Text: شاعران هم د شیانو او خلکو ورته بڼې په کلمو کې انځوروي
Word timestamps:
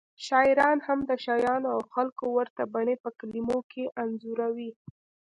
شاعران 0.27 0.77
هم 0.87 0.99
د 1.09 1.11
شیانو 1.25 1.67
او 1.75 1.81
خلکو 1.93 2.25
ورته 2.37 2.61
بڼې 2.73 2.95
په 3.03 3.09
کلمو 3.19 3.59
کې 3.71 3.83
انځوروي 4.01 4.71